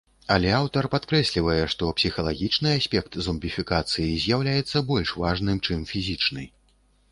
[0.35, 6.43] Але аўтар падкрэслівае, што псіхалагічны аспект зомбіфікацыі з'яўляецца больш важным, чым фізічны.